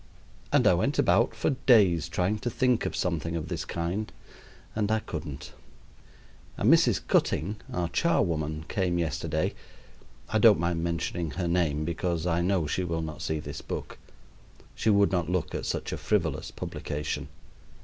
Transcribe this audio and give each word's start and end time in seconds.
And 0.51 0.65
I 0.65 0.73
went 0.73 0.97
about 0.97 1.35
for 1.35 1.51
days, 1.51 2.09
trying 2.09 2.39
to 2.39 2.49
think 2.49 2.87
of 2.87 2.95
something 2.95 3.35
of 3.35 3.49
this 3.49 3.65
kind; 3.65 4.11
and 4.75 4.91
I 4.91 4.97
couldn't. 4.97 5.53
And 6.57 6.73
Mrs. 6.73 6.99
Cutting, 7.07 7.57
our 7.71 7.87
charwoman, 7.87 8.65
came 8.67 8.97
yesterday 8.97 9.53
I 10.27 10.39
don't 10.39 10.59
mind 10.59 10.83
mentioning 10.83 11.29
her 11.37 11.47
name, 11.47 11.85
because 11.85 12.25
I 12.25 12.41
know 12.41 12.65
she 12.65 12.83
will 12.83 13.03
not 13.03 13.21
see 13.21 13.39
this 13.39 13.61
book. 13.61 13.99
She 14.73 14.89
would 14.89 15.11
not 15.11 15.29
look 15.29 15.53
at 15.53 15.67
such 15.67 15.91
a 15.91 15.97
frivolous 15.97 16.49
publication. 16.49 17.27